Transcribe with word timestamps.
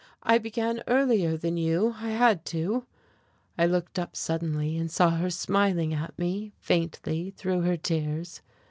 "I 0.23 0.39
began 0.39 0.81
earlier 0.87 1.37
than 1.37 1.57
you, 1.57 1.93
I 1.99 2.07
had 2.09 2.43
to." 2.45 2.87
I 3.55 3.67
looked 3.67 3.99
up 3.99 4.15
suddenly 4.15 4.75
and 4.75 4.89
saw 4.89 5.11
her 5.11 5.29
smiling 5.29 5.93
at 5.93 6.17
me, 6.17 6.53
faintly, 6.57 7.29
through 7.29 7.61
her 7.61 7.77
tears. 7.77 8.41